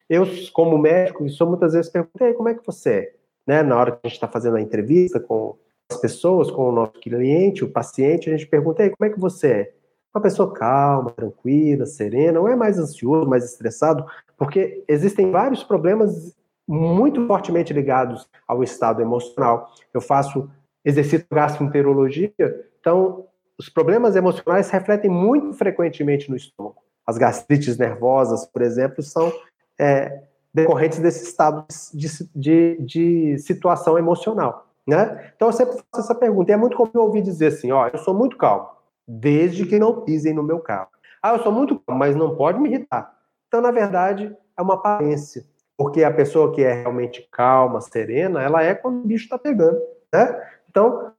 [0.10, 3.14] Eu, como médico, sou muitas vezes perguntei como é que você é?
[3.46, 3.64] Né?
[3.64, 5.58] Na hora que a gente está fazendo a entrevista com
[5.92, 9.48] as pessoas, com o nosso cliente, o paciente, a gente pergunta, como é que você
[9.48, 9.74] é?
[10.14, 14.06] Uma pessoa calma, tranquila, serena, não é mais ansioso, mais estressado,
[14.38, 16.36] porque existem vários problemas
[16.68, 19.72] muito fortemente ligados ao estado emocional.
[19.94, 20.50] Eu faço
[20.84, 22.34] exercício gastroenterologia,
[22.80, 23.26] então
[23.58, 26.78] os problemas emocionais refletem muito frequentemente no estômago.
[27.06, 29.32] As gastrites nervosas, por exemplo, são
[29.80, 34.68] é, decorrentes desse estado de, de, de, situação emocional.
[34.86, 35.32] Né?
[35.36, 36.52] Então eu sempre faço essa pergunta.
[36.52, 38.70] E é muito comum ouvir dizer assim: ó, eu sou muito calmo,
[39.08, 40.90] desde que não pisem no meu carro.
[41.22, 43.14] Ah, eu sou muito calmo, mas não pode me irritar.
[43.48, 45.46] Então, na verdade, é uma aparência.
[45.78, 49.80] Porque a pessoa que é realmente calma, serena, ela é quando o bicho está pegando.
[50.12, 50.44] Né?
[50.70, 51.12] Então,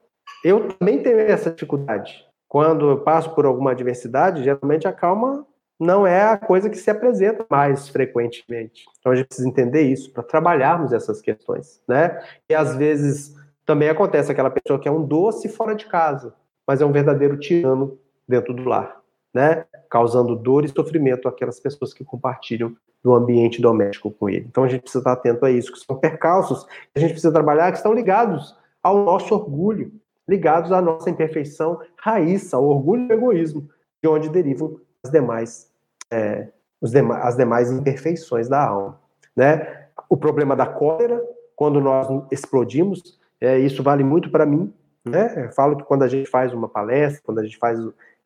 [0.44, 2.26] eu também tenho essa dificuldade.
[2.48, 5.46] Quando eu passo por alguma adversidade, geralmente a calma
[5.78, 8.84] não é a coisa que se apresenta mais frequentemente.
[8.98, 12.20] Então a gente precisa entender isso para trabalharmos essas questões, né?
[12.48, 16.34] E às vezes também acontece aquela pessoa que é um doce fora de casa,
[16.66, 19.00] mas é um verdadeiro tirano dentro do lar,
[19.32, 19.66] né?
[19.88, 24.46] Causando dor e sofrimento àquelas pessoas que compartilham do ambiente doméstico com ele.
[24.48, 27.32] Então a gente precisa estar atento a isso, que são percalços que a gente precisa
[27.32, 29.92] trabalhar, que estão ligados ao nosso orgulho,
[30.28, 33.68] ligados à nossa imperfeição raiz, ao orgulho e ao egoísmo,
[34.02, 35.70] de onde derivam as demais,
[36.10, 36.48] é,
[36.80, 39.00] os as demais imperfeições da alma.
[39.34, 39.86] Né?
[40.08, 41.22] O problema da cólera,
[41.56, 44.72] quando nós explodimos, é, isso vale muito para mim.
[45.04, 45.46] Né?
[45.46, 47.78] Eu falo que quando a gente faz uma palestra, quando a gente faz,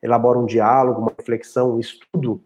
[0.02, 2.42] elabora um diálogo, uma reflexão, um estudo,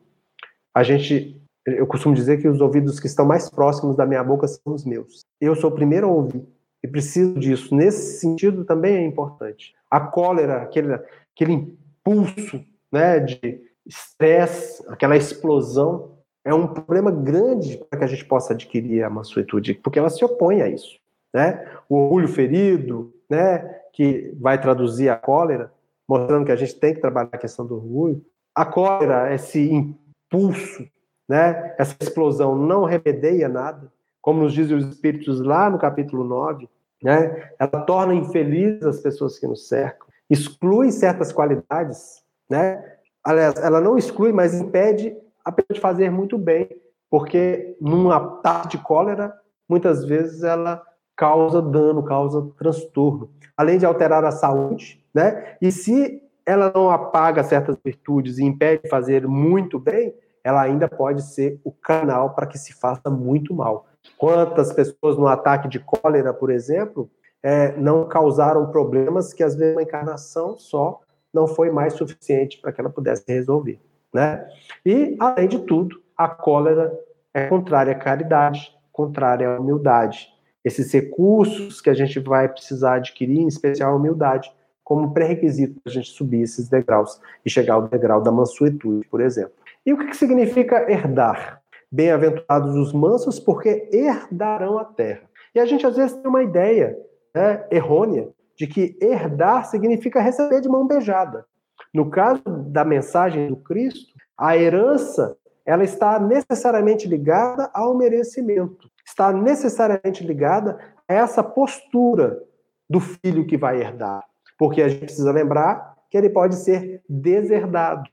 [0.74, 4.46] a gente, eu costumo dizer que os ouvidos que estão mais próximos da minha boca
[4.46, 5.24] são os meus.
[5.40, 6.46] Eu sou o primeiro a ouvir
[6.82, 7.74] e preciso disso.
[7.74, 9.74] Nesse sentido também é importante.
[9.90, 10.94] A cólera, aquele,
[11.34, 18.24] aquele impulso né, de estresse, aquela explosão, é um problema grande para que a gente
[18.24, 21.00] possa adquirir a mansuetude, porque ela se opõe a isso.
[21.34, 21.68] Né?
[21.88, 23.58] O orgulho ferido, né,
[23.92, 25.72] que vai traduzir a cólera,
[26.08, 28.24] mostrando que a gente tem que trabalhar a questão do orgulho.
[28.54, 30.86] A cólera, esse impulso,
[31.28, 36.68] né, essa explosão não remedeia nada, como nos dizem os espíritos lá no capítulo 9,
[37.02, 37.50] né?
[37.58, 42.82] Ela torna infelizes as pessoas que nos cercam, exclui certas qualidades, né?
[43.22, 46.68] Aliás, ela não exclui, mas impede a pessoa de fazer muito bem,
[47.10, 49.32] porque num ataque de cólera,
[49.68, 50.82] muitas vezes ela
[51.16, 55.56] causa dano, causa transtorno, além de alterar a saúde, né?
[55.62, 60.14] E se ela não apaga certas virtudes e impede de fazer muito bem,
[60.46, 63.88] ela ainda pode ser o canal para que se faça muito mal.
[64.16, 67.10] Quantas pessoas no ataque de cólera, por exemplo,
[67.42, 71.00] é, não causaram problemas que às vezes uma encarnação só
[71.34, 73.80] não foi mais suficiente para que ela pudesse resolver,
[74.14, 74.48] né?
[74.84, 76.96] E além de tudo, a cólera
[77.34, 80.28] é contrária à caridade, contrária à humildade.
[80.64, 84.48] Esses recursos que a gente vai precisar adquirir, em especial a humildade,
[84.84, 89.20] como pré-requisito para a gente subir esses degraus e chegar ao degrau da mansuetude, por
[89.20, 89.65] exemplo.
[89.86, 91.62] E o que significa herdar?
[91.90, 95.22] Bem-aventurados os mansos, porque herdarão a terra.
[95.54, 96.98] E a gente às vezes tem uma ideia
[97.32, 101.46] né, errônea de que herdar significa receber de mão beijada.
[101.94, 109.32] No caso da mensagem do Cristo, a herança ela está necessariamente ligada ao merecimento, está
[109.32, 112.42] necessariamente ligada a essa postura
[112.90, 114.24] do filho que vai herdar.
[114.58, 118.08] Porque a gente precisa lembrar que ele pode ser deserdado.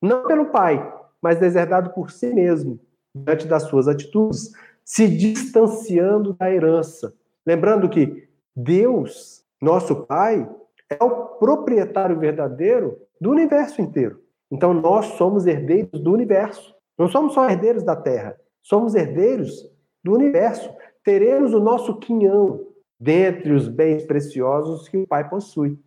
[0.00, 2.78] Não pelo pai, mas deserdado por si mesmo,
[3.14, 4.52] diante das suas atitudes,
[4.84, 7.14] se distanciando da herança.
[7.44, 10.48] Lembrando que Deus, nosso Pai,
[10.88, 14.20] é o proprietário verdadeiro do universo inteiro.
[14.50, 16.74] Então nós somos herdeiros do universo.
[16.98, 19.70] Não somos só herdeiros da terra, somos herdeiros
[20.02, 20.70] do universo.
[21.04, 22.64] Teremos o nosso quinhão
[22.98, 25.78] dentre os bens preciosos que o Pai possui.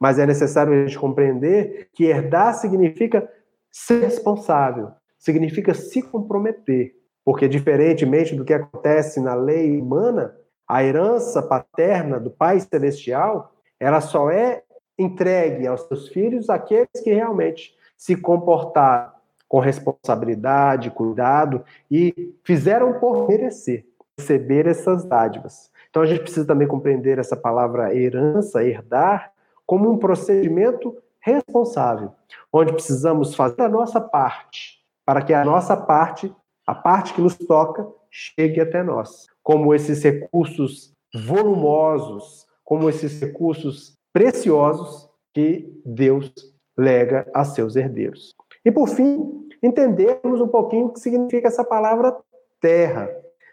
[0.00, 3.28] Mas é necessário a gente compreender que herdar significa
[3.74, 6.94] ser responsável, significa se comprometer.
[7.24, 10.36] Porque, diferentemente do que acontece na lei humana,
[10.68, 14.62] a herança paterna do Pai Celestial, ela só é
[14.96, 19.12] entregue aos seus filhos aqueles que realmente se comportaram
[19.48, 23.84] com responsabilidade, cuidado e fizeram por merecer
[24.16, 25.70] receber essas dádivas.
[25.90, 29.32] Então a gente precisa também compreender essa palavra herança, herdar,
[29.66, 32.12] como um procedimento responsável,
[32.52, 36.32] onde precisamos fazer a nossa parte para que a nossa parte,
[36.66, 39.26] a parte que nos toca, chegue até nós.
[39.42, 46.32] Como esses recursos volumosos, como esses recursos preciosos que Deus
[46.76, 48.34] lega a seus herdeiros.
[48.64, 52.16] E por fim, entendemos um pouquinho o que significa essa palavra
[52.60, 53.10] terra.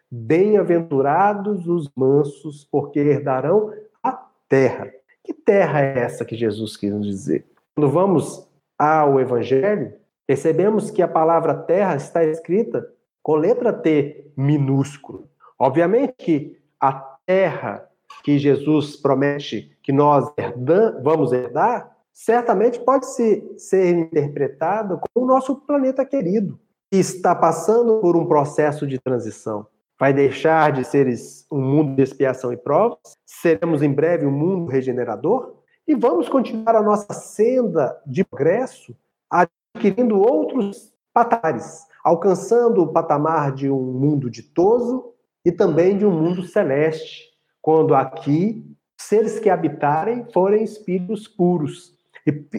[0.10, 4.12] Bem-aventurados os mansos, porque herdarão a
[4.50, 4.92] terra.
[5.24, 7.46] Que terra é essa que Jesus quis nos dizer?
[7.76, 9.94] Quando vamos ao Evangelho,
[10.28, 12.86] percebemos que a palavra terra está escrita
[13.24, 15.30] com letra T minúsculo.
[15.58, 16.94] Obviamente que a
[17.26, 17.88] terra
[18.24, 25.28] que Jesus promete que nós herdam, vamos herdar, certamente pode ser, ser interpretada como o
[25.28, 26.60] nosso planeta querido,
[26.92, 29.66] que está passando por um processo de transição.
[30.00, 31.08] Vai deixar de ser
[31.52, 36.76] um mundo de expiação e provas, seremos em breve um mundo regenerador, e vamos continuar
[36.76, 38.96] a nossa senda de progresso,
[39.30, 45.14] adquirindo outros patamares, alcançando o patamar de um mundo ditoso
[45.46, 47.30] e também de um mundo celeste,
[47.62, 48.66] quando aqui
[49.00, 51.98] seres que habitarem forem espíritos puros,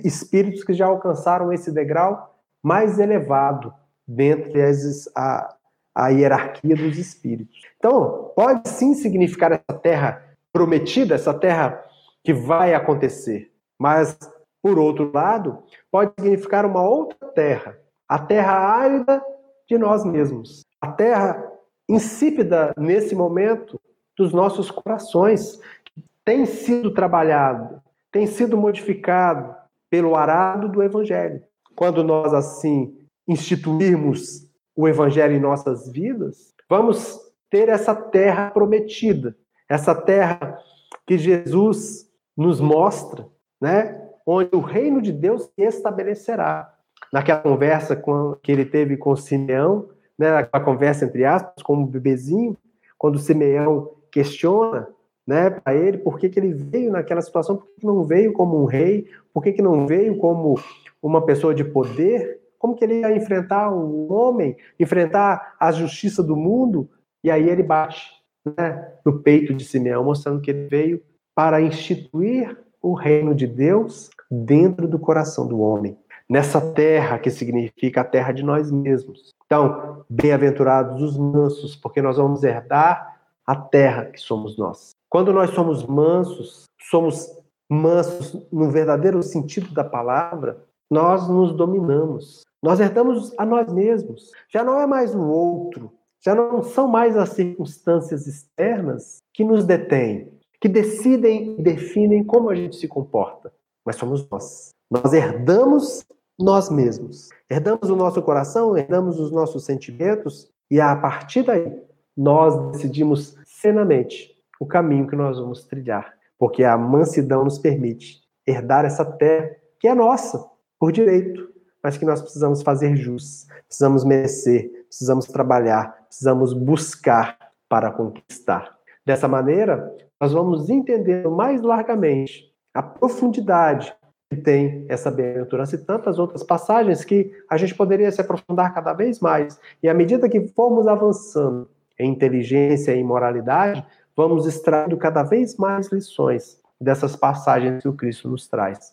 [0.04, 3.72] espíritos que já alcançaram esse degrau mais elevado
[4.06, 5.54] dentre as, a,
[5.94, 7.60] a hierarquia dos espíritos.
[7.78, 11.82] Então, pode sim significar essa terra prometida, essa terra
[12.24, 14.18] que vai acontecer, mas,
[14.62, 19.22] por outro lado, pode significar uma outra terra, a terra árida
[19.68, 21.50] de nós mesmos, a terra
[21.88, 23.80] insípida nesse momento
[24.16, 29.54] dos nossos corações, que tem sido trabalhado, tem sido modificado
[29.90, 31.42] pelo arado do Evangelho.
[31.74, 37.18] Quando nós, assim, instituirmos o Evangelho em nossas vidas, vamos
[37.50, 39.36] ter essa terra prometida,
[39.68, 40.58] essa terra
[41.06, 43.26] que Jesus nos mostra,
[43.60, 44.02] né?
[44.26, 46.72] onde o reino de Deus se estabelecerá.
[47.12, 51.86] Naquela conversa com, que ele teve com Simeão, né, naquela conversa entre aspas, com o
[51.86, 52.56] bebezinho,
[52.96, 54.88] quando Simeão questiona
[55.26, 58.32] né, para ele por que, que ele veio naquela situação, por que, que não veio
[58.32, 60.58] como um rei, por que, que não veio como
[61.02, 66.36] uma pessoa de poder, como que ele ia enfrentar um homem, enfrentar a justiça do
[66.36, 66.88] mundo,
[67.24, 68.08] e aí ele bate
[68.56, 71.02] né, no peito de Simeão, mostrando que ele veio
[71.34, 75.96] para instituir o reino de Deus dentro do coração do homem,
[76.28, 79.32] nessa terra que significa a terra de nós mesmos.
[79.46, 84.90] Então, bem-aventurados os mansos, porque nós vamos herdar a terra que somos nós.
[85.08, 87.30] Quando nós somos mansos, somos
[87.70, 92.42] mansos no verdadeiro sentido da palavra, nós nos dominamos.
[92.62, 94.30] Nós herdamos a nós mesmos.
[94.48, 95.92] Já não é mais o outro,
[96.24, 100.30] já não são mais as circunstâncias externas que nos detêm,
[100.62, 103.52] que decidem e definem como a gente se comporta,
[103.84, 104.70] mas somos nós.
[104.88, 106.06] Nós herdamos
[106.38, 107.30] nós mesmos.
[107.50, 111.82] Herdamos o nosso coração, herdamos os nossos sentimentos e a partir daí
[112.16, 118.84] nós decidimos serenamente o caminho que nós vamos trilhar, porque a mansidão nos permite herdar
[118.84, 119.50] essa terra
[119.80, 120.48] que é nossa
[120.78, 121.50] por direito,
[121.82, 127.36] mas que nós precisamos fazer jus, precisamos merecer, precisamos trabalhar, precisamos buscar
[127.68, 128.78] para conquistar.
[129.04, 129.92] Dessa maneira,
[130.22, 133.92] nós vamos entendendo mais largamente a profundidade
[134.30, 138.92] que tem essa bem-aventurança e tantas outras passagens que a gente poderia se aprofundar cada
[138.92, 139.58] vez mais.
[139.82, 141.68] E à medida que formos avançando
[141.98, 143.84] em inteligência e moralidade,
[144.16, 148.92] vamos extraindo cada vez mais lições dessas passagens que o Cristo nos traz.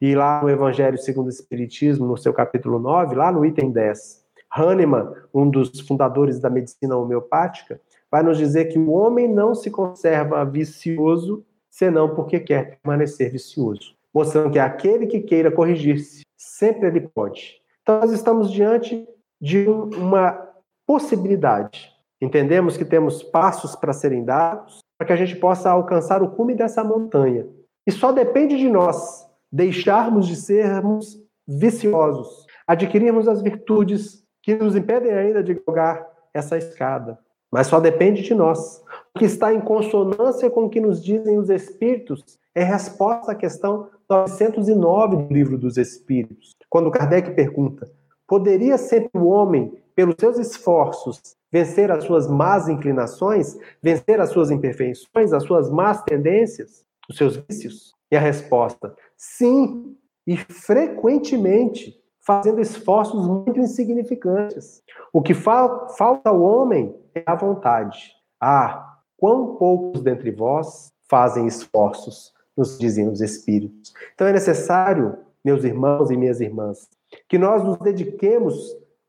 [0.00, 4.24] E lá no Evangelho segundo o Espiritismo, no seu capítulo 9, lá no item 10,
[4.50, 7.78] Hahnemann, um dos fundadores da medicina homeopática,
[8.12, 13.94] vai nos dizer que o homem não se conserva vicioso senão porque quer permanecer vicioso,
[14.12, 17.62] mostrando que aquele que queira corrigir-se, sempre ele pode.
[17.80, 19.08] Então nós estamos diante
[19.40, 20.46] de uma
[20.86, 21.90] possibilidade.
[22.20, 26.54] Entendemos que temos passos para serem dados para que a gente possa alcançar o cume
[26.54, 27.46] dessa montanha.
[27.86, 35.12] E só depende de nós deixarmos de sermos viciosos, adquirirmos as virtudes que nos impedem
[35.12, 37.18] ainda de galgar essa escada.
[37.52, 38.82] Mas só depende de nós.
[39.14, 42.24] O que está em consonância com o que nos dizem os Espíritos
[42.54, 47.90] é resposta à questão 909 do Livro dos Espíritos, quando Kardec pergunta:
[48.26, 54.50] poderia sempre o homem, pelos seus esforços, vencer as suas más inclinações, vencer as suas
[54.50, 57.94] imperfeições, as suas más tendências, os seus vícios?
[58.10, 59.94] E a resposta: sim,
[60.26, 64.82] e frequentemente fazendo esforços muito insignificantes.
[65.12, 68.12] O que fa falta ao homem é a vontade.
[68.40, 73.92] Ah, quão poucos dentre vós fazem esforços, nos dizem os Espíritos.
[74.14, 76.88] Então é necessário, meus irmãos e minhas irmãs,
[77.28, 78.56] que nós nos dediquemos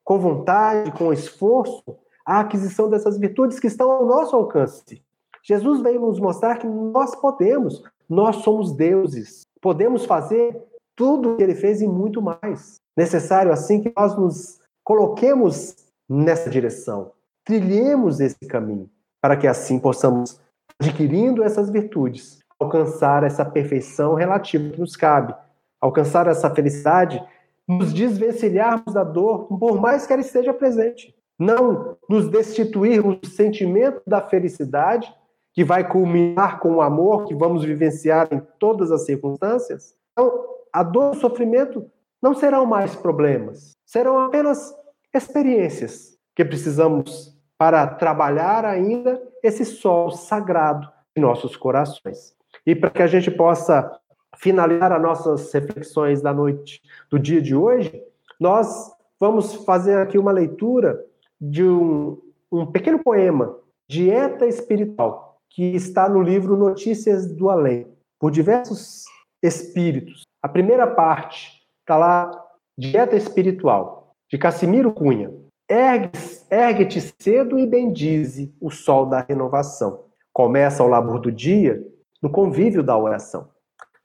[0.03, 1.83] com vontade, com esforço,
[2.25, 5.01] à aquisição dessas virtudes que estão ao nosso alcance.
[5.41, 10.61] Jesus veio nos mostrar que nós podemos, nós somos deuses, podemos fazer
[10.95, 12.82] tudo o que ele fez e muito mais.
[12.95, 15.75] Necessário, assim, que nós nos coloquemos
[16.07, 17.11] nessa direção,
[17.43, 18.89] trilhemos esse caminho,
[19.21, 20.39] para que assim possamos,
[20.79, 25.33] adquirindo essas virtudes, alcançar essa perfeição relativa que nos cabe,
[25.81, 27.23] alcançar essa felicidade,
[27.67, 31.15] nos desvencilharmos da dor, por mais que ela esteja presente.
[31.39, 35.13] Não nos destituirmos do sentimento da felicidade,
[35.53, 39.95] que vai culminar com o amor que vamos vivenciar em todas as circunstâncias.
[40.11, 41.89] Então, a dor e o sofrimento
[42.23, 44.73] não serão mais problemas, serão apenas
[45.13, 52.33] experiências que precisamos para trabalhar ainda esse sol sagrado em nossos corações.
[52.65, 53.99] E para que a gente possa
[54.37, 58.01] finalizar as nossas reflexões da noite do dia de hoje,
[58.39, 61.05] nós vamos fazer aqui uma leitura
[61.39, 63.53] de um, um pequeno poema,
[63.87, 67.85] Dieta Espiritual, que está no livro Notícias do Além,
[68.17, 69.03] por diversos
[69.41, 70.23] espíritos.
[70.41, 72.31] A primeira parte está lá,
[72.77, 75.31] Dieta Espiritual, de Cassimiro Cunha.
[75.69, 80.05] Ergue-te cedo e bendize o sol da renovação.
[80.31, 81.85] Começa o labor do dia
[82.21, 83.49] no convívio da oração.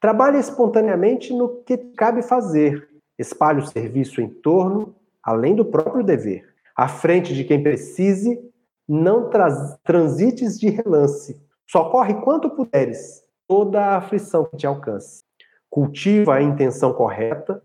[0.01, 2.89] Trabalhe espontaneamente no que cabe fazer.
[3.17, 6.49] Espalhe o serviço em torno, além do próprio dever.
[6.77, 8.41] À frente de quem precise,
[8.89, 9.31] não
[9.85, 11.41] transites de relance.
[11.71, 15.29] Socorre quanto puderes toda a aflição que te alcance
[15.71, 17.63] cultiva a intenção correta,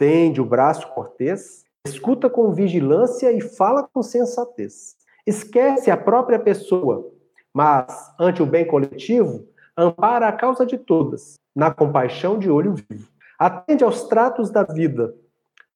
[0.00, 4.96] estende o braço cortês, escuta com vigilância e fala com sensatez.
[5.26, 7.12] Esquece a própria pessoa,
[7.52, 9.46] mas, ante o bem coletivo,
[9.76, 13.08] ampara a causa de todas, na compaixão de olho vivo.
[13.38, 15.14] Atende aos tratos da vida,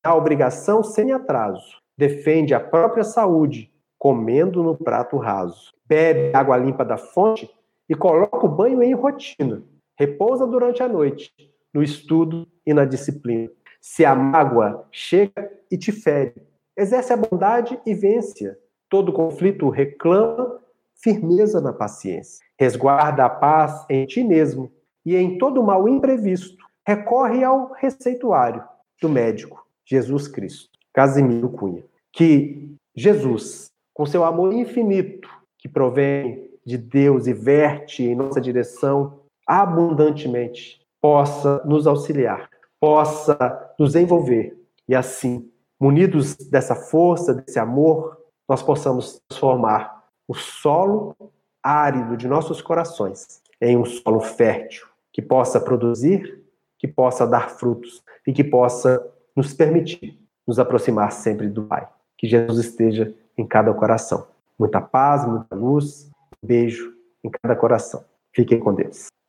[0.03, 1.83] na obrigação sem atraso.
[1.97, 5.71] Defende a própria saúde, comendo no prato raso.
[5.87, 7.51] Bebe água limpa da fonte
[7.87, 9.63] e coloca o banho em rotina.
[9.99, 11.31] Repousa durante a noite,
[11.75, 13.51] no estudo e na disciplina.
[13.87, 16.35] Se a mágoa chega e te fere,
[16.75, 18.57] exerce a bondade e vence.
[18.89, 20.59] Todo conflito reclama
[20.95, 22.43] firmeza na paciência.
[22.59, 24.73] Resguarda a paz em ti mesmo
[25.05, 26.57] e em todo mal imprevisto.
[26.89, 28.65] Recorre ao receituário
[29.03, 30.71] do médico, Jesus Cristo.
[30.91, 31.85] Casimiro Cunha.
[32.11, 35.29] Que Jesus, com seu amor infinito,
[35.59, 42.49] que provém de Deus e verte em nossa direção abundantemente, possa nos auxiliar,
[42.81, 44.57] possa nos envolver
[44.89, 45.51] e assim,
[45.81, 48.19] munidos dessa força, desse amor,
[48.49, 51.17] nós possamos transformar o solo
[51.63, 56.43] árido de nossos corações em um solo fértil que possa produzir,
[56.79, 59.05] que possa dar frutos e que possa
[59.35, 61.89] nos permitir nos aproximar sempre do Pai.
[62.19, 64.27] Que Jesus esteja em cada coração.
[64.59, 66.11] Muita paz, muita luz,
[66.43, 68.05] um beijo em cada coração.
[68.33, 69.15] Fiquem com Deus.